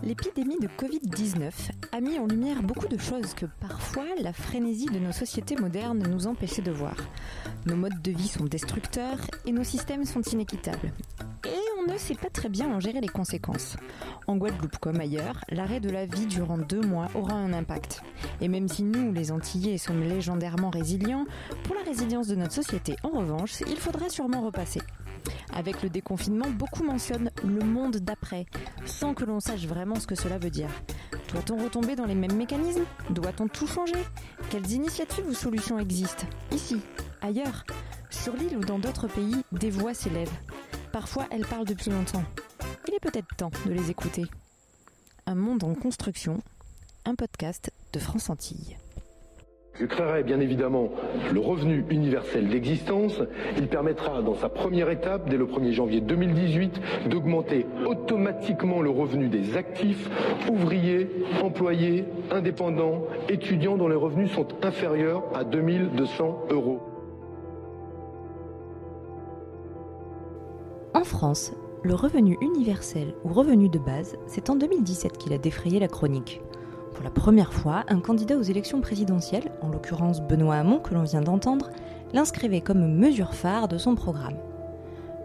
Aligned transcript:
L'épidémie 0.00 0.58
de 0.58 0.68
Covid-19 0.68 1.52
a 1.92 2.00
mis 2.00 2.18
en 2.18 2.26
lumière 2.26 2.62
beaucoup 2.62 2.88
de 2.88 2.96
choses 2.96 3.34
que 3.34 3.46
parfois 3.60 4.06
la 4.20 4.32
frénésie 4.32 4.86
de 4.86 4.98
nos 4.98 5.12
sociétés 5.12 5.54
modernes 5.54 6.02
nous 6.10 6.26
empêchait 6.26 6.62
de 6.62 6.72
voir. 6.72 6.96
Nos 7.66 7.76
modes 7.76 8.00
de 8.02 8.10
vie 8.10 8.26
sont 8.26 8.46
destructeurs 8.46 9.18
et 9.44 9.52
nos 9.52 9.64
systèmes 9.64 10.04
sont 10.04 10.22
inéquitables. 10.22 10.92
Et 11.44 11.60
on 11.78 11.92
ne 11.92 11.98
sait 11.98 12.14
pas 12.14 12.30
très 12.30 12.48
bien 12.48 12.72
en 12.72 12.80
gérer 12.80 13.00
les 13.00 13.08
conséquences. 13.08 13.76
En 14.26 14.36
Guadeloupe 14.36 14.78
comme 14.78 14.98
ailleurs, 14.98 15.44
l'arrêt 15.50 15.80
de 15.80 15.90
la 15.90 16.06
vie 16.06 16.26
durant 16.26 16.58
deux 16.58 16.80
mois 16.80 17.08
aura 17.14 17.34
un 17.34 17.52
impact. 17.52 18.02
Et 18.40 18.48
même 18.48 18.68
si 18.68 18.82
nous, 18.82 19.12
les 19.12 19.30
Antillais, 19.30 19.78
sommes 19.78 20.02
légendairement 20.02 20.70
résilients, 20.70 21.26
pour 21.64 21.74
la 21.74 21.82
résilience 21.82 22.28
de 22.28 22.36
notre 22.36 22.54
société, 22.54 22.96
en 23.02 23.10
revanche, 23.10 23.60
il 23.68 23.76
faudra 23.76 24.08
sûrement 24.08 24.40
repasser. 24.40 24.80
Avec 25.52 25.82
le 25.82 25.90
déconfinement, 25.90 26.50
beaucoup 26.50 26.82
mentionnent 26.84 27.30
le 27.44 27.64
monde 27.64 27.96
d'après, 27.96 28.46
sans 28.86 29.14
que 29.14 29.24
l'on 29.24 29.40
sache 29.40 29.66
vraiment 29.66 29.96
ce 29.96 30.06
que 30.06 30.14
cela 30.14 30.38
veut 30.38 30.50
dire. 30.50 30.70
Doit-on 31.32 31.62
retomber 31.62 31.96
dans 31.96 32.06
les 32.06 32.14
mêmes 32.14 32.36
mécanismes? 32.36 32.84
Doit-on 33.10 33.48
tout 33.48 33.66
changer? 33.66 34.02
Quelles 34.50 34.70
initiatives 34.72 35.26
ou 35.26 35.34
solutions 35.34 35.78
existent? 35.78 36.26
Ici, 36.50 36.80
ailleurs, 37.20 37.64
sur 38.10 38.34
l'île 38.36 38.56
ou 38.56 38.64
dans 38.64 38.78
d'autres 38.78 39.08
pays, 39.08 39.42
des 39.52 39.70
voix 39.70 39.94
s'élèvent. 39.94 40.38
Parfois, 40.92 41.26
elles 41.30 41.46
parlent 41.46 41.66
depuis 41.66 41.90
longtemps. 41.90 42.24
Il 42.88 42.94
est 42.94 43.00
peut-être 43.00 43.34
temps 43.36 43.50
de 43.66 43.72
les 43.72 43.90
écouter. 43.90 44.24
Un 45.26 45.34
monde 45.34 45.64
en 45.64 45.74
construction, 45.74 46.42
un 47.04 47.14
podcast 47.14 47.70
de 47.92 47.98
France 47.98 48.28
Antilles. 48.28 48.76
Je 49.82 49.86
créerai 49.88 50.22
bien 50.22 50.38
évidemment 50.38 50.90
le 51.32 51.40
revenu 51.40 51.84
universel 51.90 52.48
d'existence. 52.48 53.20
Il 53.58 53.66
permettra 53.66 54.22
dans 54.22 54.36
sa 54.36 54.48
première 54.48 54.88
étape, 54.90 55.28
dès 55.28 55.36
le 55.36 55.44
1er 55.44 55.72
janvier 55.72 56.00
2018, 56.00 57.08
d'augmenter 57.08 57.66
automatiquement 57.84 58.80
le 58.80 58.90
revenu 58.90 59.28
des 59.28 59.56
actifs, 59.56 60.08
ouvriers, 60.48 61.10
employés, 61.42 62.04
indépendants, 62.30 63.02
étudiants 63.28 63.76
dont 63.76 63.88
les 63.88 63.96
revenus 63.96 64.30
sont 64.30 64.46
inférieurs 64.62 65.24
à 65.34 65.42
2200 65.42 66.44
euros. 66.50 66.78
En 70.94 71.02
France, 71.02 71.54
le 71.82 71.94
revenu 71.96 72.38
universel 72.40 73.14
ou 73.24 73.32
revenu 73.32 73.68
de 73.68 73.80
base, 73.80 74.16
c'est 74.28 74.48
en 74.48 74.54
2017 74.54 75.18
qu'il 75.18 75.32
a 75.32 75.38
défrayé 75.38 75.80
la 75.80 75.88
chronique. 75.88 76.40
Pour 77.02 77.08
la 77.08 77.20
première 77.20 77.52
fois, 77.52 77.84
un 77.88 77.98
candidat 77.98 78.36
aux 78.36 78.42
élections 78.42 78.80
présidentielles, 78.80 79.50
en 79.60 79.70
l'occurrence 79.70 80.20
Benoît 80.20 80.54
Hamon 80.54 80.78
que 80.78 80.94
l'on 80.94 81.02
vient 81.02 81.20
d'entendre, 81.20 81.70
l'inscrivait 82.12 82.60
comme 82.60 82.94
mesure 82.96 83.34
phare 83.34 83.66
de 83.66 83.76
son 83.76 83.96
programme. 83.96 84.36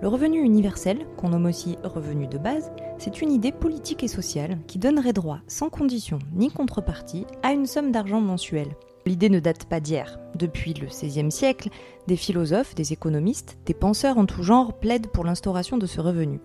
Le 0.02 0.08
revenu 0.08 0.42
universel, 0.42 1.06
qu'on 1.18 1.30
nomme 1.30 1.46
aussi 1.46 1.78
revenu 1.84 2.26
de 2.26 2.40
base, 2.40 2.72
c'est 2.98 3.22
une 3.22 3.32
idée 3.32 3.52
politique 3.52 4.02
et 4.02 4.08
sociale 4.08 4.58
qui 4.66 4.80
donnerait 4.80 5.14
droit, 5.14 5.38
sans 5.46 5.70
condition 5.70 6.18
ni 6.34 6.50
contrepartie, 6.50 7.28
à 7.44 7.52
une 7.52 7.68
somme 7.68 7.92
d'argent 7.92 8.22
mensuelle. 8.22 8.76
L'idée 9.06 9.30
ne 9.30 9.40
date 9.40 9.66
pas 9.66 9.80
d'hier. 9.80 10.18
Depuis 10.34 10.74
le 10.74 10.88
XVIe 10.88 11.32
siècle, 11.32 11.70
des 12.08 12.18
philosophes, 12.18 12.74
des 12.74 12.92
économistes, 12.92 13.60
des 13.68 13.76
penseurs 13.76 14.18
en 14.18 14.26
tout 14.26 14.42
genre 14.42 14.80
plaident 14.80 15.12
pour 15.12 15.26
l'instauration 15.26 15.78
de 15.78 15.86
ce 15.86 16.02
revenu. 16.02 16.40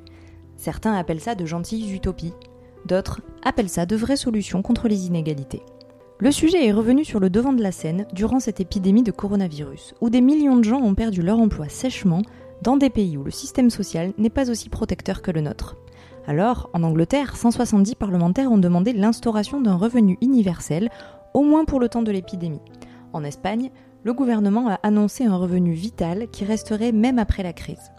Certains 0.59 0.93
appellent 0.93 1.21
ça 1.21 1.35
de 1.35 1.47
gentilles 1.47 1.95
utopies, 1.95 2.35
D'autres 2.87 3.21
appellent 3.43 3.69
ça 3.69 3.87
de 3.87 3.97
vraies 3.97 4.17
solutions 4.17 4.63
contre 4.63 4.89
les 4.89 5.07
inégalités. 5.07 5.63
Le 6.19 6.31
sujet 6.31 6.67
est 6.67 6.73
revenu 6.73 7.05
sur 7.05 7.19
le 7.19 7.31
devant 7.31 7.53
de 7.53 7.63
la 7.63 7.73
scène 7.73 8.07
durant 8.13 8.39
cette 8.39 8.61
épidémie 8.61 9.03
de 9.03 9.11
coronavirus, 9.11 9.95
où 10.01 10.09
des 10.09 10.21
millions 10.21 10.57
de 10.57 10.65
gens 10.65 10.81
ont 10.81 10.95
perdu 10.95 11.21
leur 11.21 11.39
emploi 11.39 11.69
sèchement 11.69 12.23
dans 12.63 12.77
des 12.77 12.91
pays 12.91 13.17
où 13.17 13.25
le 13.25 13.33
système 13.33 13.71
social 13.71 14.13
n'est 14.19 14.31
pas 14.31 14.51
aussi 14.51 14.69
protecteur 14.69 15.21
que 15.21 15.33
le 15.33 15.41
nôtre. 15.41 15.77
Alors, 16.27 16.71
en 16.73 16.85
Angleterre, 16.85 17.37
170 17.37 17.97
parlementaires 17.97 18.53
ont 18.53 18.59
demandé 18.59 18.93
l'instauration 18.93 19.61
d'un 19.61 19.75
revenu 19.75 20.17
universel, 20.21 20.91
au 21.35 21.43
moins 21.43 21.65
pour 21.65 21.81
le 21.81 21.89
temps 21.89 22.03
de 22.03 22.13
l'épidémie. 22.13 22.61
En 23.13 23.25
Espagne, 23.25 23.71
le 24.05 24.15
gouvernement 24.15 24.69
a 24.69 24.75
annoncé 24.85 25.25
un 25.25 25.37
revenu 25.37 25.73
vital 25.73 26.29
qui 26.31 26.45
resterait 26.45 26.93
même 26.93 27.19
après 27.19 27.43
la 27.43 27.53
crise. 27.53 27.91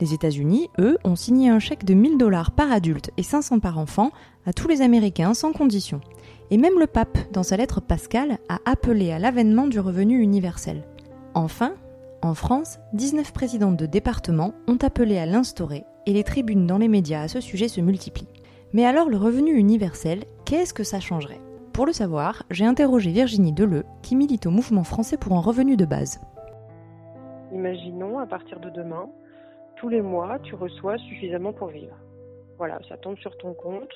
Les 0.00 0.14
États-Unis, 0.14 0.70
eux, 0.78 0.96
ont 1.04 1.14
signé 1.14 1.50
un 1.50 1.58
chèque 1.58 1.84
de 1.84 1.92
1000 1.92 2.16
dollars 2.16 2.52
par 2.52 2.72
adulte 2.72 3.10
et 3.18 3.22
500 3.22 3.60
par 3.60 3.78
enfant 3.78 4.10
à 4.46 4.54
tous 4.54 4.66
les 4.66 4.80
Américains 4.80 5.34
sans 5.34 5.52
condition. 5.52 6.00
Et 6.50 6.56
même 6.56 6.78
le 6.78 6.86
pape, 6.86 7.18
dans 7.32 7.42
sa 7.42 7.58
lettre 7.58 7.82
pascale, 7.82 8.38
a 8.48 8.58
appelé 8.64 9.12
à 9.12 9.18
l'avènement 9.18 9.66
du 9.66 9.78
revenu 9.78 10.20
universel. 10.20 10.84
Enfin, 11.34 11.74
en 12.22 12.34
France, 12.34 12.78
19 12.94 13.32
présidentes 13.32 13.76
de 13.76 13.86
départements 13.86 14.54
ont 14.66 14.78
appelé 14.80 15.18
à 15.18 15.26
l'instaurer 15.26 15.84
et 16.06 16.14
les 16.14 16.24
tribunes 16.24 16.66
dans 16.66 16.78
les 16.78 16.88
médias 16.88 17.22
à 17.22 17.28
ce 17.28 17.40
sujet 17.40 17.68
se 17.68 17.82
multiplient. 17.82 18.26
Mais 18.72 18.86
alors 18.86 19.10
le 19.10 19.18
revenu 19.18 19.54
universel, 19.54 20.24
qu'est-ce 20.46 20.74
que 20.74 20.84
ça 20.84 21.00
changerait? 21.00 21.40
Pour 21.74 21.84
le 21.86 21.92
savoir, 21.92 22.44
j'ai 22.50 22.64
interrogé 22.64 23.10
Virginie 23.10 23.52
Deleu, 23.52 23.84
qui 24.02 24.16
milite 24.16 24.46
au 24.46 24.50
mouvement 24.50 24.84
français 24.84 25.18
pour 25.18 25.34
un 25.34 25.40
revenu 25.40 25.76
de 25.76 25.84
base. 25.84 26.20
Imaginons 27.52 28.18
à 28.18 28.26
partir 28.26 28.60
de 28.60 28.70
demain, 28.70 29.08
tous 29.80 29.88
les 29.88 30.02
mois, 30.02 30.38
tu 30.40 30.54
reçois 30.54 30.98
suffisamment 30.98 31.54
pour 31.54 31.68
vivre. 31.68 31.96
Voilà, 32.58 32.78
ça 32.86 32.98
tombe 32.98 33.16
sur 33.16 33.34
ton 33.38 33.54
compte, 33.54 33.90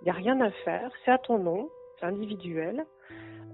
il 0.00 0.06
n'y 0.06 0.10
a 0.10 0.14
rien 0.14 0.40
à 0.40 0.50
faire, 0.50 0.90
c'est 1.04 1.12
à 1.12 1.18
ton 1.18 1.38
nom, 1.38 1.70
c'est 1.98 2.06
individuel. 2.06 2.84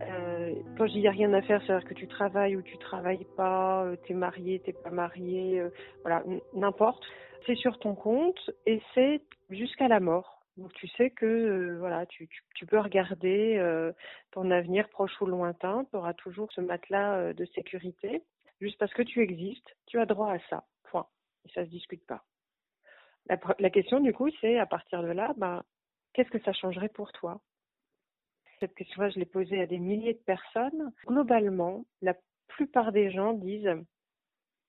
Euh, 0.00 0.54
quand 0.78 0.86
je 0.86 0.92
dis 0.92 0.98
il 0.98 1.02
n'y 1.02 1.08
a 1.08 1.10
rien 1.10 1.34
à 1.34 1.42
faire, 1.42 1.62
c'est-à-dire 1.62 1.86
que 1.86 1.92
tu 1.92 2.08
travailles 2.08 2.56
ou 2.56 2.62
tu 2.62 2.78
travailles 2.78 3.26
pas, 3.36 3.84
euh, 3.84 3.96
tu 4.04 4.12
es 4.12 4.14
marié, 4.14 4.62
tu 4.64 4.72
pas 4.72 4.88
marié, 4.88 5.60
euh, 5.60 5.68
voilà, 6.00 6.24
n'importe. 6.54 7.04
C'est 7.44 7.54
sur 7.54 7.78
ton 7.78 7.94
compte 7.94 8.50
et 8.64 8.80
c'est 8.94 9.20
jusqu'à 9.50 9.86
la 9.86 10.00
mort. 10.00 10.42
Donc 10.56 10.72
tu 10.72 10.88
sais 10.88 11.10
que 11.10 11.76
voilà, 11.80 12.06
tu, 12.06 12.30
tu, 12.54 12.64
peux 12.64 12.78
regarder 12.78 13.60
ton 14.30 14.50
avenir 14.50 14.88
proche 14.88 15.20
ou 15.20 15.26
lointain, 15.26 15.84
tu 15.90 15.96
auras 15.96 16.14
toujours 16.14 16.50
ce 16.52 16.62
matelas 16.62 17.34
de 17.34 17.44
sécurité. 17.54 18.22
Juste 18.60 18.78
parce 18.78 18.94
que 18.94 19.02
tu 19.02 19.20
existes, 19.20 19.76
tu 19.86 19.98
as 19.98 20.06
droit 20.06 20.32
à 20.32 20.38
ça 20.48 20.64
et 21.44 21.52
ça 21.52 21.64
se 21.64 21.70
discute 21.70 22.04
pas. 22.06 22.24
La, 23.26 23.70
question 23.70 24.00
du 24.00 24.12
coup, 24.12 24.28
c'est 24.40 24.58
à 24.58 24.66
partir 24.66 25.02
de 25.02 25.08
là, 25.08 25.32
ben, 25.38 25.62
qu'est-ce 26.12 26.30
que 26.30 26.42
ça 26.42 26.52
changerait 26.52 26.90
pour 26.90 27.10
toi? 27.12 27.40
Cette 28.60 28.74
question-là, 28.74 29.08
je 29.10 29.18
l'ai 29.18 29.24
posée 29.24 29.60
à 29.60 29.66
des 29.66 29.78
milliers 29.78 30.12
de 30.12 30.18
personnes. 30.18 30.92
Globalement, 31.06 31.86
la 32.02 32.14
plupart 32.48 32.92
des 32.92 33.10
gens 33.10 33.32
disent, 33.32 33.74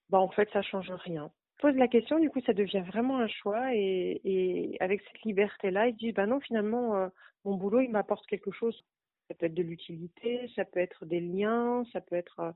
ben, 0.09 0.19
en 0.19 0.29
fait, 0.29 0.49
ça 0.51 0.61
change 0.61 0.89
rien. 0.89 1.31
Pose 1.59 1.75
la 1.75 1.87
question, 1.87 2.19
du 2.19 2.29
coup, 2.29 2.41
ça 2.45 2.53
devient 2.53 2.83
vraiment 2.87 3.19
un 3.19 3.27
choix 3.27 3.73
et, 3.73 4.77
avec 4.79 5.01
cette 5.01 5.21
liberté-là, 5.23 5.87
ils 5.87 5.95
disent, 5.95 6.13
ben 6.13 6.27
non, 6.27 6.39
finalement, 6.39 6.95
euh, 6.95 7.07
mon 7.43 7.55
boulot, 7.55 7.81
il 7.81 7.91
m'apporte 7.91 8.25
quelque 8.27 8.51
chose. 8.51 8.83
Ça 9.27 9.33
peut 9.35 9.47
être 9.47 9.53
de 9.53 9.63
l'utilité, 9.63 10.49
ça 10.55 10.65
peut 10.65 10.79
être 10.79 11.05
des 11.05 11.19
liens, 11.19 11.83
ça 11.91 12.01
peut 12.01 12.15
être 12.15 12.39
euh, 12.39 12.51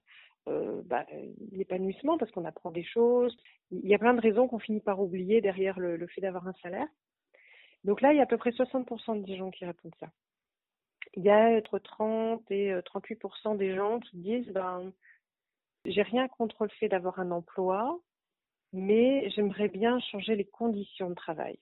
euh, 0.47 0.81
bah, 0.85 1.05
l'épanouissement 1.51 2.17
parce 2.17 2.31
qu'on 2.31 2.45
apprend 2.45 2.71
des 2.71 2.83
choses. 2.83 3.35
Il 3.71 3.87
y 3.87 3.95
a 3.95 3.99
plein 3.99 4.13
de 4.13 4.21
raisons 4.21 4.47
qu'on 4.47 4.59
finit 4.59 4.79
par 4.79 4.99
oublier 5.01 5.41
derrière 5.41 5.79
le, 5.79 6.05
fait 6.07 6.21
d'avoir 6.21 6.47
un 6.47 6.53
salaire. 6.61 6.87
Donc 7.83 8.01
là, 8.01 8.13
il 8.13 8.17
y 8.17 8.19
a 8.19 8.23
à 8.23 8.27
peu 8.27 8.37
près 8.37 8.51
60% 8.51 9.23
des 9.23 9.35
gens 9.35 9.51
qui 9.51 9.65
répondent 9.65 9.95
ça. 9.99 10.09
Il 11.15 11.23
y 11.23 11.29
a 11.29 11.57
entre 11.57 11.79
30 11.79 12.49
et 12.51 12.71
38% 12.73 13.53
euh, 13.53 13.57
des 13.57 13.75
gens 13.75 13.99
qui 13.99 14.17
disent 14.17 14.49
ben, 14.49 14.91
j'ai 15.85 16.01
rien 16.03 16.27
contre 16.27 16.63
le 16.63 16.69
fait 16.79 16.89
d'avoir 16.89 17.19
un 17.19 17.31
emploi, 17.31 17.99
mais 18.73 19.29
j'aimerais 19.31 19.69
bien 19.69 19.99
changer 19.99 20.35
les 20.35 20.45
conditions 20.45 21.09
de 21.09 21.15
travail. 21.15 21.57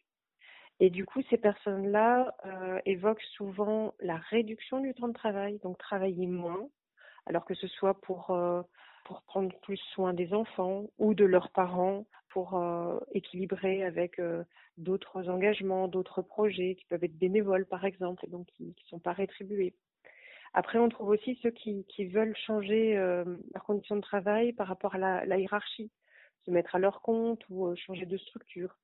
Et 0.79 0.89
du 0.89 1.05
coup, 1.05 1.21
ces 1.29 1.37
personnes-là 1.37 2.35
euh, 2.45 2.79
évoquent 2.85 3.23
souvent 3.35 3.95
la 3.99 4.17
réduction 4.17 4.79
du 4.79 4.93
temps 4.93 5.07
de 5.07 5.13
travail, 5.13 5.59
donc 5.63 5.77
travailler 5.79 6.27
moins, 6.27 6.69
alors 7.25 7.45
que 7.45 7.55
ce 7.55 7.67
soit 7.67 7.99
pour, 8.01 8.29
euh, 8.29 8.61
pour 9.05 9.23
prendre 9.23 9.57
plus 9.61 9.77
soin 9.93 10.13
des 10.13 10.33
enfants 10.33 10.85
ou 10.99 11.15
de 11.15 11.25
leurs 11.25 11.49
parents, 11.49 12.05
pour 12.29 12.55
euh, 12.55 12.99
équilibrer 13.13 13.83
avec 13.83 14.21
d'autres 14.77 15.27
engagements, 15.29 15.87
d'autres 15.87 16.21
projets 16.21 16.75
qui 16.75 16.85
peuvent 16.85 17.03
être 17.03 17.17
bénévoles 17.17 17.65
par 17.65 17.83
exemple, 17.83 18.23
et 18.25 18.29
donc 18.29 18.45
qui 18.47 18.65
ne 18.65 18.89
sont 18.89 18.99
pas 18.99 19.13
rétribués. 19.13 19.73
Après, 20.53 20.77
on 20.77 20.89
trouve 20.89 21.09
aussi 21.09 21.39
ceux 21.41 21.51
qui, 21.51 21.85
veulent 22.05 22.35
changer 22.35 22.93
leurs 22.95 23.63
conditions 23.65 23.95
de 23.95 24.01
travail 24.01 24.53
par 24.53 24.67
rapport 24.67 24.93
à 24.95 25.25
la, 25.25 25.37
hiérarchie, 25.39 25.89
se 26.45 26.51
mettre 26.51 26.75
à 26.75 26.79
leur 26.79 27.01
compte 27.01 27.43
ou 27.49 27.75
changer 27.75 28.05
de 28.05 28.17
structure, 28.17 28.77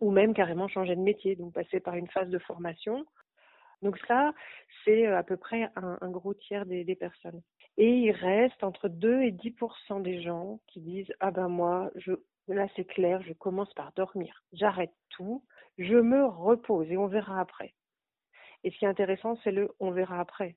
ou 0.00 0.10
même 0.10 0.34
carrément 0.34 0.68
changer 0.68 0.96
de 0.96 1.00
métier, 1.00 1.36
donc 1.36 1.52
passer 1.52 1.80
par 1.80 1.94
une 1.94 2.08
phase 2.08 2.28
de 2.28 2.38
formation 2.38 3.06
donc 3.82 3.98
ça, 4.06 4.34
c'est 4.84 5.06
à 5.06 5.22
peu 5.22 5.36
près 5.36 5.70
un, 5.76 6.10
gros 6.10 6.34
tiers 6.34 6.66
des, 6.66 6.94
personnes. 6.94 7.42
Et 7.78 7.88
il 7.88 8.10
reste 8.12 8.62
entre 8.62 8.88
2 8.88 9.22
et 9.22 9.32
10% 9.32 10.02
des 10.02 10.22
gens 10.22 10.60
qui 10.66 10.80
disent 10.80 11.12
ah 11.20 11.30
ben 11.30 11.48
moi, 11.48 11.90
je, 11.96 12.12
là 12.48 12.66
c'est 12.76 12.84
clair, 12.84 13.22
je 13.22 13.32
commence 13.32 13.72
par 13.74 13.92
dormir, 13.92 14.44
j'arrête 14.52 14.92
tout, 15.10 15.44
je 15.78 15.96
me 15.96 16.26
repose 16.26 16.90
et 16.90 16.98
on 16.98 17.06
verra 17.06 17.40
après. 17.40 17.72
Et 18.64 18.70
ce 18.70 18.78
qui 18.78 18.84
est 18.84 18.88
intéressant, 18.88 19.38
c'est 19.42 19.52
le 19.52 19.70
on 19.80 19.92
verra 19.92 20.20
après. 20.20 20.56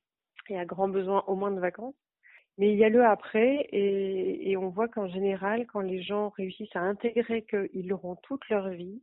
Il 0.49 0.55
y 0.55 0.59
a 0.59 0.65
grand 0.65 0.89
besoin 0.89 1.23
au 1.27 1.35
moins 1.35 1.51
de 1.51 1.61
vacances, 1.61 1.95
mais 2.57 2.73
il 2.73 2.77
y 2.77 2.83
a 2.83 2.89
le 2.89 3.05
après 3.05 3.67
et, 3.71 4.51
et 4.51 4.57
on 4.57 4.67
voit 4.67 4.89
qu'en 4.89 5.07
général, 5.07 5.65
quand 5.67 5.79
les 5.79 6.01
gens 6.01 6.29
réussissent 6.29 6.75
à 6.75 6.81
intégrer 6.81 7.43
qu'ils 7.43 7.93
auront 7.93 8.17
toute 8.17 8.47
leur 8.49 8.67
vie, 8.69 9.01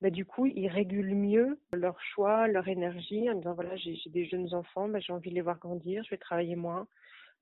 bah, 0.00 0.10
du 0.10 0.24
coup, 0.24 0.46
ils 0.46 0.68
régulent 0.68 1.14
mieux 1.14 1.58
leur 1.72 2.00
choix, 2.00 2.46
leur 2.46 2.68
énergie 2.68 3.28
en 3.30 3.34
disant 3.34 3.54
voilà, 3.54 3.74
j'ai 3.76 3.98
des 4.06 4.26
jeunes 4.26 4.54
enfants, 4.54 4.88
bah, 4.88 5.00
j'ai 5.00 5.12
envie 5.12 5.30
de 5.30 5.34
les 5.34 5.40
voir 5.40 5.58
grandir, 5.58 6.04
je 6.04 6.10
vais 6.10 6.18
travailler 6.18 6.54
moins, 6.54 6.86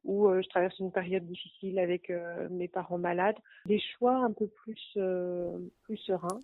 ou 0.05 0.29
euh, 0.29 0.41
je 0.41 0.49
traverse 0.49 0.79
une 0.79 0.93
période 0.93 1.27
difficile 1.27 1.79
avec 1.79 2.09
euh, 2.09 2.49
mes 2.51 2.69
parents 2.69 2.99
malades. 2.99 3.37
Des 3.67 3.81
choix 3.81 4.17
un 4.17 4.33
peu 4.33 4.47
plus, 4.47 4.81
euh, 4.97 5.59
plus 5.83 5.99
sereins. 5.99 6.41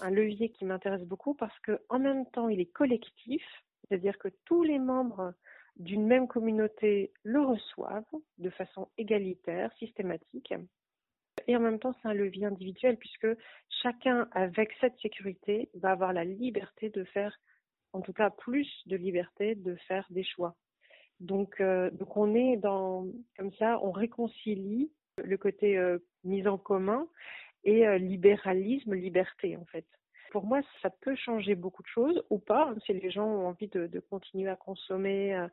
Un 0.00 0.10
levier 0.10 0.48
qui 0.48 0.64
m'intéresse 0.64 1.04
beaucoup 1.04 1.34
parce 1.34 1.58
que 1.60 1.80
en 1.88 2.00
même 2.00 2.26
temps, 2.26 2.48
il 2.48 2.60
est 2.60 2.72
collectif, 2.72 3.42
c'est-à-dire 3.88 4.18
que 4.18 4.28
tous 4.44 4.64
les 4.64 4.78
membres 4.80 5.34
d'une 5.76 6.06
même 6.06 6.28
communauté 6.28 7.12
le 7.22 7.40
reçoivent 7.40 8.02
de 8.38 8.50
façon 8.50 8.88
égalitaire, 8.98 9.72
systématique. 9.78 10.52
Et 11.46 11.56
en 11.56 11.60
même 11.60 11.78
temps, 11.78 11.94
c'est 12.00 12.08
un 12.08 12.14
levier 12.14 12.46
individuel 12.46 12.96
puisque 12.96 13.28
chacun, 13.82 14.28
avec 14.32 14.72
cette 14.80 14.98
sécurité, 15.00 15.68
va 15.74 15.90
avoir 15.90 16.12
la 16.12 16.24
liberté 16.24 16.90
de 16.90 17.04
faire, 17.04 17.38
en 17.92 18.00
tout 18.00 18.12
cas 18.12 18.30
plus 18.30 18.68
de 18.86 18.96
liberté 18.96 19.54
de 19.54 19.74
faire 19.88 20.06
des 20.10 20.24
choix. 20.24 20.54
Donc, 21.20 21.60
euh, 21.60 21.90
donc 21.90 22.16
on 22.16 22.34
est 22.34 22.56
dans, 22.56 23.06
comme 23.36 23.52
ça, 23.54 23.78
on 23.82 23.92
réconcilie 23.92 24.90
le 25.22 25.36
côté 25.36 25.78
euh, 25.78 25.98
mise 26.24 26.46
en 26.48 26.58
commun 26.58 27.06
et 27.62 27.86
euh, 27.86 27.98
libéralisme, 27.98 28.94
liberté 28.94 29.56
en 29.56 29.64
fait. 29.66 29.86
Pour 30.32 30.44
moi, 30.44 30.60
ça 30.82 30.90
peut 30.90 31.14
changer 31.14 31.54
beaucoup 31.54 31.82
de 31.82 31.88
choses 31.88 32.24
ou 32.30 32.38
pas, 32.38 32.68
hein, 32.68 32.76
si 32.84 32.92
les 32.92 33.10
gens 33.10 33.26
ont 33.26 33.46
envie 33.46 33.68
de, 33.68 33.86
de 33.86 34.00
continuer 34.00 34.50
à 34.50 34.56
consommer, 34.56 35.46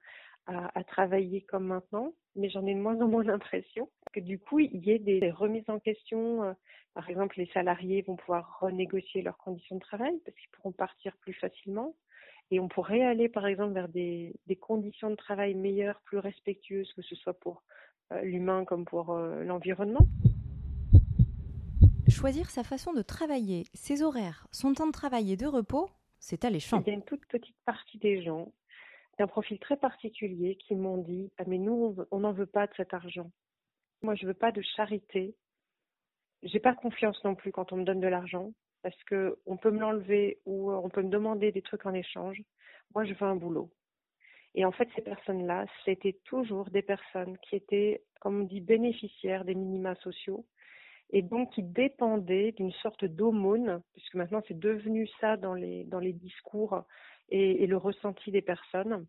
à, 0.47 0.77
à, 0.77 0.83
travailler 0.83 1.41
comme 1.41 1.65
maintenant, 1.65 2.13
mais 2.35 2.49
j'en 2.49 2.65
ai 2.65 2.73
de 2.73 2.79
moins 2.79 2.99
en 3.01 3.07
moins 3.07 3.23
l'impression 3.23 3.89
que 4.11 4.19
du 4.19 4.39
coup, 4.39 4.59
il 4.59 4.85
y 4.85 4.91
ait 4.91 4.99
des, 4.99 5.31
remises 5.31 5.69
en 5.69 5.79
question. 5.79 6.43
Euh, 6.43 6.53
par 6.93 7.09
exemple, 7.09 7.37
les 7.37 7.49
salariés 7.53 8.01
vont 8.01 8.15
pouvoir 8.15 8.59
renégocier 8.59 9.21
leurs 9.21 9.37
conditions 9.37 9.75
de 9.75 9.81
travail 9.81 10.19
parce 10.25 10.37
qu'ils 10.37 10.49
pourront 10.49 10.71
partir 10.71 11.15
plus 11.17 11.33
facilement. 11.33 11.95
Et 12.49 12.59
on 12.59 12.67
pourrait 12.67 13.03
aller, 13.03 13.29
par 13.29 13.45
exemple, 13.47 13.73
vers 13.73 13.87
des, 13.87 14.33
des 14.47 14.57
conditions 14.57 15.09
de 15.09 15.15
travail 15.15 15.53
meilleures, 15.53 16.01
plus 16.01 16.17
respectueuses, 16.17 16.91
que 16.93 17.01
ce 17.01 17.15
soit 17.15 17.39
pour 17.39 17.63
euh, 18.11 18.21
l'humain 18.21 18.65
comme 18.65 18.83
pour 18.83 19.11
euh, 19.11 19.43
l'environnement. 19.43 20.05
Choisir 22.09 22.49
sa 22.49 22.63
façon 22.63 22.91
de 22.91 23.01
travailler, 23.01 23.63
ses 23.73 24.03
horaires, 24.03 24.47
son 24.51 24.73
temps 24.73 24.87
de 24.87 24.91
travail 24.91 25.31
et 25.31 25.37
de 25.37 25.47
repos, 25.47 25.89
c'est 26.19 26.43
alléchant. 26.43 26.83
Il 26.85 26.89
y 26.89 26.91
a 26.91 26.93
une 26.93 27.03
toute 27.03 27.25
petite 27.27 27.55
partie 27.65 27.97
des 27.99 28.21
gens 28.21 28.51
profil 29.27 29.59
très 29.59 29.77
particulier 29.77 30.55
qui 30.55 30.75
m'ont 30.75 30.97
dit 30.97 31.31
ah 31.37 31.43
mais 31.47 31.57
nous 31.57 31.95
on 32.11 32.19
n'en 32.19 32.33
veut 32.33 32.45
pas 32.45 32.67
de 32.67 32.73
cet 32.75 32.93
argent. 32.93 33.31
Moi 34.01 34.15
je 34.15 34.25
veux 34.25 34.33
pas 34.33 34.51
de 34.51 34.61
charité. 34.61 35.35
J'ai 36.43 36.59
pas 36.59 36.73
confiance 36.73 37.23
non 37.23 37.35
plus 37.35 37.51
quand 37.51 37.71
on 37.71 37.77
me 37.77 37.83
donne 37.83 37.99
de 37.99 38.07
l'argent 38.07 38.51
parce 38.83 39.01
que 39.03 39.39
on 39.45 39.57
peut 39.57 39.71
me 39.71 39.79
l'enlever 39.79 40.39
ou 40.45 40.71
on 40.71 40.89
peut 40.89 41.03
me 41.03 41.09
demander 41.09 41.51
des 41.51 41.61
trucs 41.61 41.85
en 41.85 41.93
échange. 41.93 42.41
Moi 42.95 43.05
je 43.05 43.13
veux 43.13 43.27
un 43.27 43.35
boulot. 43.35 43.71
Et 44.55 44.65
en 44.65 44.71
fait 44.71 44.89
ces 44.95 45.01
personnes-là, 45.01 45.65
c'était 45.85 46.19
toujours 46.25 46.69
des 46.69 46.81
personnes 46.81 47.37
qui 47.39 47.55
étaient 47.55 48.03
comme 48.19 48.41
on 48.41 48.43
dit 48.43 48.61
bénéficiaires 48.61 49.45
des 49.45 49.55
minima 49.55 49.95
sociaux 49.95 50.45
et 51.11 51.21
donc 51.21 51.51
qui 51.53 51.63
dépendaient 51.63 52.53
d'une 52.53 52.71
sorte 52.71 53.05
d'aumône, 53.05 53.81
puisque 53.93 54.15
maintenant 54.15 54.41
c'est 54.47 54.57
devenu 54.57 55.07
ça 55.19 55.37
dans 55.37 55.53
les, 55.53 55.83
dans 55.85 55.99
les 55.99 56.13
discours 56.13 56.83
et, 57.31 57.65
le 57.65 57.77
ressenti 57.77 58.31
des 58.31 58.41
personnes, 58.41 59.05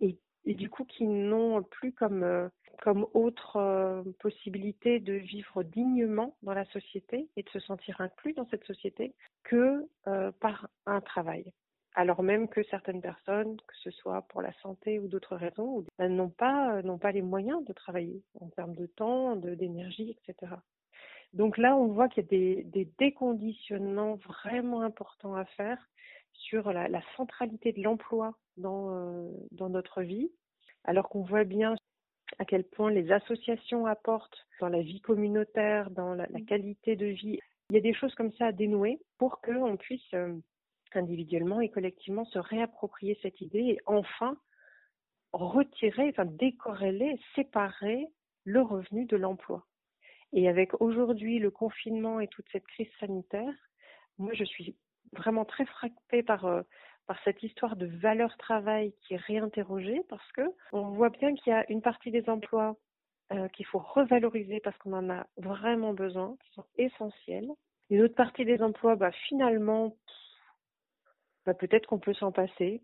et, 0.00 0.18
du 0.44 0.70
coup 0.70 0.84
qui 0.84 1.06
n'ont 1.06 1.62
plus 1.62 1.92
comme, 1.92 2.22
euh, 2.22 2.48
comme 2.82 3.06
autre 3.12 3.56
euh, 3.56 4.02
possibilité 4.18 4.98
de 4.98 5.12
vivre 5.12 5.62
dignement 5.62 6.36
dans 6.42 6.54
la 6.54 6.64
société 6.66 7.28
et 7.36 7.42
de 7.42 7.50
se 7.50 7.60
sentir 7.60 8.00
inclus 8.00 8.32
dans 8.32 8.48
cette 8.48 8.64
société 8.64 9.14
que 9.44 9.86
euh, 10.06 10.32
par 10.40 10.68
un 10.86 11.00
travail. 11.00 11.52
Alors 11.94 12.22
même 12.22 12.48
que 12.48 12.62
certaines 12.64 13.02
personnes, 13.02 13.56
que 13.56 13.76
ce 13.82 13.90
soit 13.90 14.22
pour 14.22 14.40
la 14.40 14.52
santé 14.62 14.98
ou 14.98 15.08
d'autres 15.08 15.36
raisons, 15.36 15.84
n'ont 15.98 16.30
pas, 16.30 16.80
pas 17.00 17.12
les 17.12 17.22
moyens 17.22 17.64
de 17.64 17.72
travailler 17.72 18.22
en 18.40 18.48
termes 18.48 18.76
de 18.76 18.86
temps, 18.86 19.36
d'énergie, 19.36 20.16
etc. 20.16 20.54
Donc 21.34 21.58
là, 21.58 21.76
on 21.76 21.88
voit 21.88 22.08
qu'il 22.08 22.22
y 22.22 22.26
a 22.26 22.62
des 22.62 22.88
déconditionnements 22.98 24.14
vraiment 24.14 24.82
importants 24.82 25.34
à 25.34 25.44
faire 25.44 25.88
sur 26.38 26.72
la, 26.72 26.88
la 26.88 27.02
centralité 27.16 27.72
de 27.72 27.82
l'emploi 27.82 28.34
dans, 28.56 28.90
euh, 28.90 29.30
dans 29.52 29.68
notre 29.68 30.02
vie, 30.02 30.30
alors 30.84 31.08
qu'on 31.08 31.22
voit 31.22 31.44
bien 31.44 31.74
à 32.38 32.44
quel 32.44 32.64
point 32.64 32.90
les 32.90 33.10
associations 33.10 33.86
apportent 33.86 34.46
dans 34.60 34.68
la 34.68 34.80
vie 34.80 35.00
communautaire, 35.00 35.90
dans 35.90 36.14
la, 36.14 36.26
la 36.30 36.40
qualité 36.40 36.96
de 36.96 37.06
vie. 37.06 37.38
Il 37.70 37.74
y 37.74 37.78
a 37.78 37.82
des 37.82 37.94
choses 37.94 38.14
comme 38.14 38.32
ça 38.32 38.46
à 38.46 38.52
dénouer 38.52 38.98
pour 39.18 39.40
qu'on 39.40 39.76
puisse 39.76 40.14
euh, 40.14 40.34
individuellement 40.94 41.60
et 41.60 41.68
collectivement 41.68 42.24
se 42.24 42.38
réapproprier 42.38 43.18
cette 43.22 43.40
idée 43.40 43.60
et 43.60 43.78
enfin 43.86 44.36
retirer, 45.32 46.08
enfin 46.08 46.24
décorréler, 46.24 47.20
séparer 47.34 48.06
le 48.44 48.62
revenu 48.62 49.04
de 49.04 49.16
l'emploi. 49.16 49.66
Et 50.32 50.48
avec 50.48 50.80
aujourd'hui 50.80 51.38
le 51.38 51.50
confinement 51.50 52.20
et 52.20 52.28
toute 52.28 52.46
cette 52.52 52.66
crise 52.66 52.90
sanitaire, 53.00 53.54
moi 54.18 54.32
je 54.34 54.44
suis 54.44 54.76
vraiment 55.12 55.44
très 55.44 55.64
frappée 55.66 56.22
par, 56.22 56.44
euh, 56.46 56.62
par 57.06 57.18
cette 57.24 57.42
histoire 57.42 57.76
de 57.76 57.86
valeur 57.86 58.36
travail 58.36 58.94
qui 59.00 59.14
est 59.14 59.18
réinterrogée 59.18 60.02
parce 60.08 60.32
que 60.32 60.42
on 60.72 60.90
voit 60.90 61.10
bien 61.10 61.34
qu'il 61.34 61.52
y 61.52 61.56
a 61.56 61.70
une 61.70 61.82
partie 61.82 62.10
des 62.10 62.28
emplois 62.28 62.76
euh, 63.32 63.48
qu'il 63.48 63.66
faut 63.66 63.78
revaloriser 63.78 64.60
parce 64.60 64.76
qu'on 64.78 64.94
en 64.94 65.10
a 65.10 65.26
vraiment 65.36 65.92
besoin, 65.92 66.36
qui 66.42 66.50
sont 66.54 66.64
essentiels. 66.76 67.50
Une 67.90 68.02
autre 68.02 68.14
partie 68.14 68.46
des 68.46 68.62
emplois, 68.62 68.96
bah, 68.96 69.12
finalement, 69.28 69.94
bah, 71.44 71.52
peut-être 71.52 71.86
qu'on 71.86 71.98
peut 71.98 72.14
s'en 72.14 72.32
passer. 72.32 72.82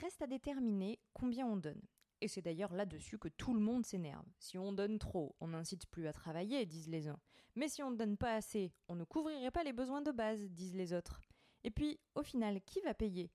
Reste 0.00 0.22
à 0.22 0.26
déterminer 0.26 0.98
combien 1.12 1.46
on 1.46 1.56
donne. 1.56 1.80
Et 2.20 2.28
c'est 2.28 2.42
d'ailleurs 2.42 2.72
là-dessus 2.72 3.18
que 3.18 3.28
tout 3.28 3.54
le 3.54 3.60
monde 3.60 3.84
s'énerve. 3.84 4.26
Si 4.38 4.58
on 4.58 4.72
donne 4.72 4.98
trop, 4.98 5.36
on 5.40 5.48
n'incite 5.48 5.86
plus 5.86 6.06
à 6.06 6.12
travailler, 6.12 6.64
disent 6.66 6.88
les 6.88 7.08
uns. 7.08 7.20
Mais 7.54 7.68
si 7.68 7.82
on 7.82 7.90
ne 7.90 7.96
donne 7.96 8.16
pas 8.16 8.34
assez, 8.34 8.72
on 8.88 8.94
ne 8.94 9.04
couvrirait 9.04 9.50
pas 9.50 9.64
les 9.64 9.72
besoins 9.72 10.02
de 10.02 10.10
base, 10.10 10.40
disent 10.50 10.74
les 10.74 10.92
autres. 10.92 11.20
Et 11.64 11.70
puis, 11.70 12.00
au 12.14 12.22
final, 12.22 12.60
qui 12.62 12.80
va 12.80 12.94
payer? 12.94 13.30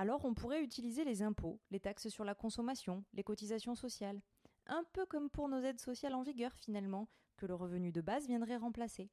Alors 0.00 0.24
on 0.24 0.32
pourrait 0.32 0.62
utiliser 0.62 1.04
les 1.04 1.22
impôts, 1.22 1.60
les 1.72 1.80
taxes 1.80 2.08
sur 2.08 2.24
la 2.24 2.36
consommation, 2.36 3.04
les 3.14 3.24
cotisations 3.24 3.74
sociales. 3.74 4.22
Un 4.66 4.84
peu 4.92 5.04
comme 5.06 5.28
pour 5.28 5.48
nos 5.48 5.60
aides 5.60 5.80
sociales 5.80 6.14
en 6.14 6.22
vigueur 6.22 6.54
finalement, 6.54 7.08
que 7.36 7.46
le 7.46 7.54
revenu 7.56 7.90
de 7.90 8.00
base 8.00 8.28
viendrait 8.28 8.56
remplacer. 8.56 9.10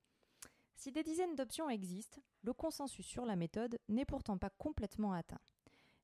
Si 0.75 0.91
des 0.91 1.03
dizaines 1.03 1.35
d'options 1.35 1.69
existent, 1.69 2.21
le 2.43 2.53
consensus 2.53 3.05
sur 3.05 3.25
la 3.25 3.35
méthode 3.35 3.79
n'est 3.87 4.05
pourtant 4.05 4.37
pas 4.37 4.51
complètement 4.51 5.13
atteint. 5.13 5.39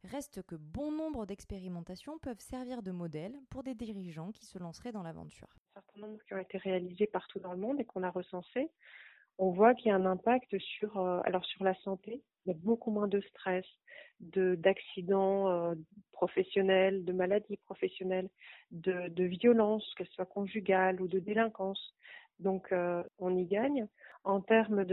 Reste 0.03 0.41
que 0.41 0.55
bon 0.55 0.91
nombre 0.91 1.27
d'expérimentations 1.27 2.17
peuvent 2.17 2.39
servir 2.39 2.81
de 2.81 2.91
modèle 2.91 3.36
pour 3.50 3.62
des 3.62 3.75
dirigeants 3.75 4.31
qui 4.31 4.46
se 4.46 4.58
lanceraient 4.58 4.91
dans 4.91 5.03
l'aventure. 5.03 5.48
Un 5.75 5.81
certain 5.81 6.08
nombre 6.08 6.20
qui 6.27 6.34
ont 6.34 6.39
été 6.39 6.58
réalisés 6.58 7.05
partout 7.05 7.39
dans 7.39 7.51
le 7.51 7.60
monde 7.60 7.79
et 7.79 7.86
qu'on 7.86 8.01
a 8.01 8.10
recensés, 8.10 8.70
on 9.38 9.51
voit 9.51 9.75
qu'il 9.75 9.89
y 9.89 9.91
a 9.91 9.96
un 9.96 10.05
impact 10.05 10.58
sur, 10.58 10.98
euh, 10.98 11.20
alors 11.24 11.46
sur 11.46 11.63
la 11.63 11.75
santé. 11.81 12.24
Il 12.46 12.51
y 12.51 12.55
a 12.55 12.58
beaucoup 12.58 12.89
moins 12.89 13.08
de 13.08 13.22
stress, 13.22 13.65
de 14.20 14.55
d'accidents 14.55 15.50
euh, 15.50 15.75
professionnels, 16.12 17.05
de 17.05 17.13
maladies 17.13 17.58
professionnelles, 17.58 18.29
de, 18.72 19.08
de 19.10 19.24
violences, 19.24 19.93
qu'elles 19.96 20.10
soient 20.10 20.25
conjugales 20.25 21.01
ou 21.01 21.08
de 21.08 21.20
délinquance. 21.20 21.93
Donc 22.41 22.71
euh, 22.71 23.03
on 23.19 23.36
y 23.36 23.45
gagne 23.45 23.88
en 24.24 24.41
termes 24.41 24.86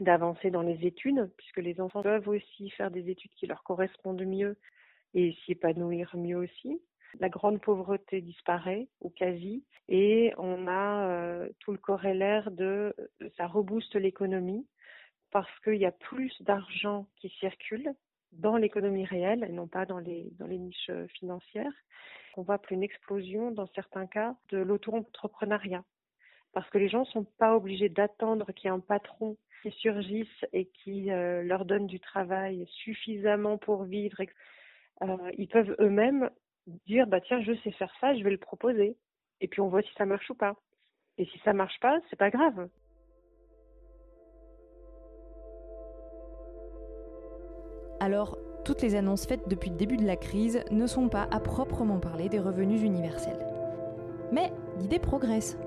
d'avancée 0.00 0.50
dans 0.50 0.62
les 0.62 0.86
études, 0.86 1.30
puisque 1.36 1.58
les 1.58 1.80
enfants 1.80 2.02
peuvent 2.02 2.28
aussi 2.28 2.70
faire 2.70 2.90
des 2.90 3.10
études 3.10 3.32
qui 3.32 3.46
leur 3.46 3.62
correspondent 3.62 4.24
mieux 4.24 4.56
et 5.14 5.32
s'y 5.44 5.52
épanouir 5.52 6.16
mieux 6.16 6.36
aussi. 6.36 6.80
La 7.18 7.28
grande 7.28 7.60
pauvreté 7.60 8.20
disparaît, 8.20 8.88
ou 9.00 9.10
quasi, 9.10 9.64
et 9.88 10.32
on 10.36 10.66
a 10.66 11.08
euh, 11.08 11.48
tout 11.60 11.72
le 11.72 11.78
corrélaire 11.78 12.50
de 12.50 12.94
ça 13.36 13.46
rebooste 13.46 13.94
l'économie 13.94 14.66
parce 15.30 15.60
qu'il 15.60 15.76
y 15.76 15.86
a 15.86 15.92
plus 15.92 16.34
d'argent 16.42 17.06
qui 17.16 17.28
circule 17.40 17.92
dans 18.32 18.56
l'économie 18.56 19.04
réelle 19.04 19.44
et 19.44 19.52
non 19.52 19.66
pas 19.66 19.86
dans 19.86 19.98
les, 19.98 20.30
dans 20.38 20.46
les 20.46 20.58
niches 20.58 20.90
financières. 21.18 21.72
On 22.36 22.42
voit 22.42 22.60
une 22.70 22.82
explosion 22.82 23.50
dans 23.50 23.66
certains 23.68 24.06
cas 24.06 24.34
de 24.50 24.58
l'auto-entrepreneuriat 24.58 25.84
parce 26.56 26.70
que 26.70 26.78
les 26.78 26.88
gens 26.88 27.00
ne 27.00 27.04
sont 27.04 27.26
pas 27.36 27.54
obligés 27.54 27.90
d'attendre 27.90 28.50
qu'il 28.52 28.64
y 28.64 28.72
ait 28.72 28.74
un 28.74 28.80
patron 28.80 29.36
qui 29.60 29.70
surgisse 29.72 30.46
et 30.54 30.64
qui 30.64 31.10
euh, 31.10 31.42
leur 31.42 31.66
donne 31.66 31.86
du 31.86 32.00
travail 32.00 32.66
suffisamment 32.82 33.58
pour 33.58 33.82
vivre. 33.82 34.16
Euh, 35.02 35.16
ils 35.36 35.48
peuvent 35.48 35.76
eux-mêmes 35.80 36.30
dire 36.86 37.06
bah 37.08 37.20
tiens 37.20 37.42
je 37.42 37.52
sais 37.62 37.72
faire 37.72 37.92
ça, 38.00 38.16
je 38.16 38.24
vais 38.24 38.30
le 38.30 38.38
proposer 38.38 38.96
et 39.42 39.48
puis 39.48 39.60
on 39.60 39.68
voit 39.68 39.82
si 39.82 39.92
ça 39.98 40.06
marche 40.06 40.30
ou 40.30 40.34
pas. 40.34 40.54
Et 41.18 41.26
si 41.26 41.38
ça 41.40 41.52
marche 41.52 41.78
pas, 41.78 41.98
c'est 42.08 42.16
pas 42.16 42.30
grave. 42.30 42.70
Alors, 48.00 48.38
toutes 48.64 48.80
les 48.80 48.94
annonces 48.94 49.26
faites 49.26 49.46
depuis 49.46 49.68
le 49.68 49.76
début 49.76 49.98
de 49.98 50.06
la 50.06 50.16
crise 50.16 50.64
ne 50.70 50.86
sont 50.86 51.10
pas 51.10 51.28
à 51.30 51.38
proprement 51.38 52.00
parler 52.00 52.30
des 52.30 52.40
revenus 52.40 52.80
universels. 52.80 53.46
Mais 54.32 54.50
l'idée 54.78 54.98
progresse. 54.98 55.58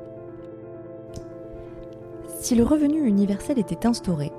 Si 2.42 2.56
le 2.56 2.64
revenu 2.64 3.06
universel 3.06 3.60
était 3.60 3.86
instauré, 3.86 4.32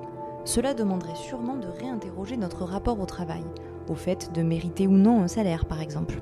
cela 0.46 0.72
demanderait 0.72 1.14
sûrement 1.16 1.56
de 1.56 1.68
réinterroger 1.68 2.38
notre 2.38 2.64
rapport 2.64 2.98
au 2.98 3.04
travail, 3.04 3.44
au 3.90 3.94
fait 3.94 4.32
de 4.32 4.40
mériter 4.40 4.86
ou 4.86 4.92
non 4.92 5.20
un 5.22 5.28
salaire 5.28 5.66
par 5.66 5.82
exemple. 5.82 6.18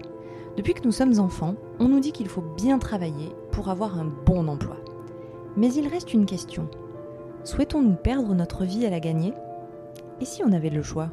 Depuis 0.56 0.74
que 0.74 0.84
nous 0.84 0.92
sommes 0.92 1.20
enfants, 1.20 1.54
on 1.78 1.86
nous 1.86 2.00
dit 2.00 2.10
qu'il 2.10 2.28
faut 2.28 2.42
bien 2.56 2.80
travailler 2.80 3.28
pour 3.52 3.68
avoir 3.68 3.96
un 3.96 4.12
bon 4.26 4.48
emploi. 4.48 4.76
Mais 5.56 5.72
il 5.72 5.86
reste 5.86 6.12
une 6.12 6.26
question. 6.26 6.68
Souhaitons-nous 7.44 7.94
perdre 7.94 8.34
notre 8.34 8.64
vie 8.64 8.84
à 8.84 8.90
la 8.90 8.98
gagner? 8.98 9.32
Et 10.20 10.24
si 10.24 10.42
on 10.44 10.52
avait 10.52 10.70
le 10.70 10.82
choix? 10.82 11.10